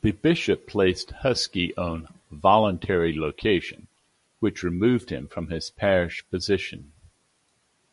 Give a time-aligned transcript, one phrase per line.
[0.00, 3.86] The bishop placed Huskey on "voluntary location"
[4.40, 6.90] which removed him from his parish position.